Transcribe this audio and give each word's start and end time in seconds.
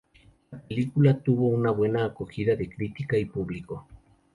La 0.51 0.57
película 0.57 1.19
tuvo 1.19 1.49
una 1.49 1.69
buena 1.69 2.05
acogida 2.05 2.55
de 2.55 2.67
crítica 2.67 3.19
y 3.19 3.25
público. 3.25 3.85